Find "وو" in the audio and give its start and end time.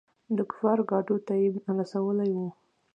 2.33-2.47